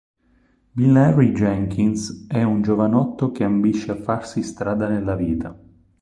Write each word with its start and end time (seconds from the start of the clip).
Bill 0.71 0.95
Henry 0.95 1.31
Jenkins 1.31 2.25
è 2.27 2.41
un 2.41 2.63
giovanotto 2.63 3.31
che 3.31 3.43
ambisce 3.43 3.91
a 3.91 4.01
farsi 4.01 4.41
strada 4.41 4.87
nella 4.87 5.15
vita. 5.15 5.55